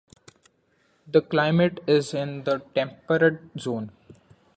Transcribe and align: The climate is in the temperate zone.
The 1.05 1.21
climate 1.21 1.79
is 1.85 2.15
in 2.15 2.43
the 2.43 2.63
temperate 2.73 3.39
zone. 3.59 3.91